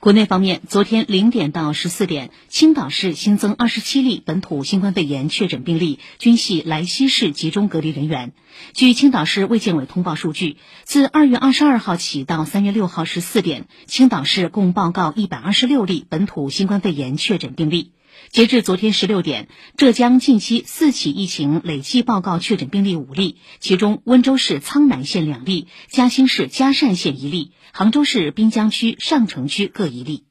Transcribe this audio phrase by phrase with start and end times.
[0.00, 8.32] 国内方面，昨天零点到十四点，青岛市新增二十七例本土新冠肺炎确诊病例，均系莱西市集中隔离人员。
[8.72, 17.92] 据青岛市卫健委通报数据，自二月二十二号起到三月六号十四点，青岛市共报告一百二十六例本土新冠肺炎确诊病例。
[18.30, 30.29] 截至昨天十六点，浙江近期四起疫情累计报告确诊病例五例，其中温州市苍南县两例，嘉兴市嘉善县一例，杭州市滨江区上城区各一例。